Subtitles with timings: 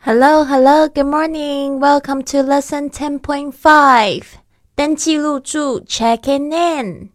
[0.00, 1.80] Hello, hello, good morning.
[1.80, 4.22] Welcome to lesson 10.5.
[4.74, 7.10] 登记入住 checking in.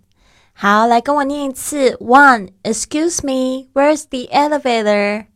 [0.53, 1.95] 好，来跟我念一次。
[2.01, 5.27] One, excuse me, where's the elevator?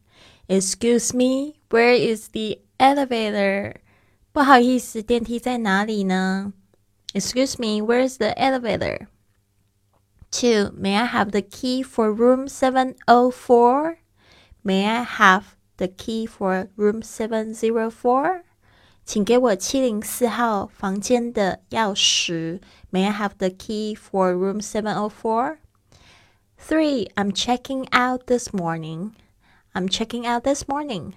[0.48, 3.76] Excuse me, where is the elevator?
[4.32, 6.54] 不好意思，电梯在哪里呢？
[7.14, 9.08] Excuse me, where's the elevator?
[10.30, 14.00] Two, may I have the key for room 704?
[14.64, 18.44] May I have the key for room 704?
[19.06, 22.60] 请给我七零四号房间的钥匙。
[22.92, 25.58] May I have the key for room 704?
[26.58, 29.12] Three, I'm checking out this morning.
[29.74, 31.14] I'm checking out this morning.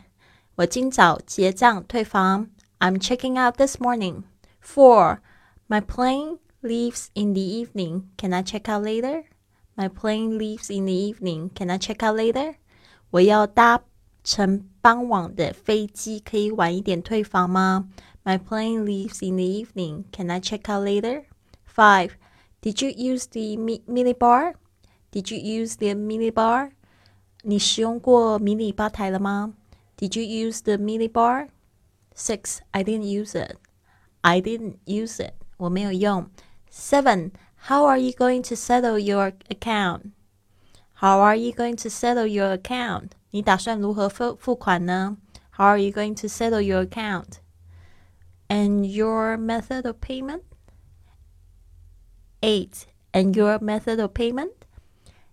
[0.57, 2.51] 我今早结账退房。
[2.81, 4.25] I'm checking out this morning.
[4.61, 5.21] Four,
[5.69, 8.03] my plane leaves in the evening.
[8.17, 9.25] Can I check out later?
[9.77, 11.51] My plane leaves in the evening.
[11.55, 12.57] Can I check out later?
[13.11, 13.83] 我要搭
[14.25, 17.89] 乘傍晚的飞机，可以晚一点退房吗？
[18.25, 20.05] My plane leaves in the evening.
[20.13, 21.25] Can I check out later?
[21.67, 22.13] Five.
[22.61, 24.55] Did you use the mini bar?
[25.13, 26.73] Did you use the mini bar?
[27.43, 29.55] 你使用过迷你吧台了吗？
[29.97, 31.49] Did you use the mini bar?
[32.15, 32.59] Six.
[32.73, 33.57] I didn't use it.
[34.21, 35.35] I didn't use it.
[35.57, 36.29] 我没有用。
[36.71, 37.31] Seven.
[37.69, 40.11] How are you going to settle your account?
[41.01, 43.13] How are you going to settle your account?
[43.33, 45.17] 你打算如何付付款呢？
[45.57, 47.39] How are you going to settle your account?
[48.49, 50.43] And your method of payment?
[52.41, 52.85] Eight.
[53.13, 54.53] And your method of payment?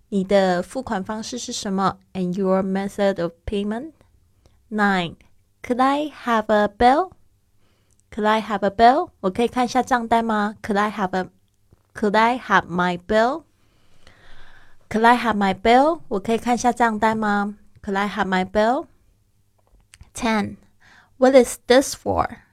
[0.10, 2.00] 你的付款方式是什么？
[2.14, 3.92] And your method of payment?
[4.70, 5.16] Nine.
[5.62, 7.12] Could I have a bill?
[8.12, 9.10] Could I have a bill?
[9.20, 10.56] 我可以看一下账单吗？
[10.62, 11.30] Could I have a
[11.94, 13.44] Could I have my bill?
[14.90, 16.02] Could I have my bill?
[16.08, 18.88] 我可以看一下账单吗 ？Could I have my bill?
[20.14, 20.58] Ten.
[21.18, 22.44] What is this for?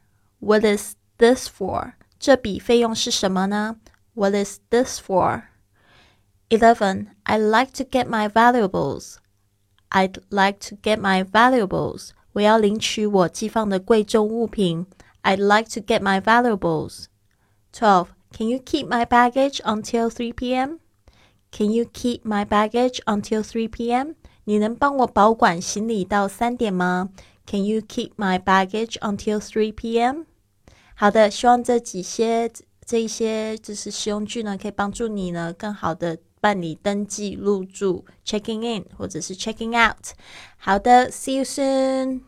[0.40, 1.94] What is this for?
[2.18, 3.76] 这笔费用是什么呢？
[4.14, 5.44] What is this for?
[6.48, 7.08] Eleven.
[7.24, 9.16] I'd like to get my valuables.
[9.90, 12.10] I'd like to get my valuables.
[12.32, 14.86] 我要领取我寄放的贵重物品。
[15.22, 17.06] I'd like to get my valuables.
[17.72, 18.08] Twelve.
[18.32, 20.78] Can you keep my baggage until 3 p.m.?
[21.50, 24.16] Can you keep my baggage until 3 p.m.?
[24.49, 27.09] 你能帮我保管行李到三点吗
[27.45, 30.23] ？Can you keep my baggage until three p.m.?
[30.95, 32.49] 好的，希望这几些
[32.85, 40.13] 这一些就是实用句呢，可以帮助你呢更好的办理登记入住 （checking in） 或者是 checking out。
[40.57, 42.21] 好的，see you soon。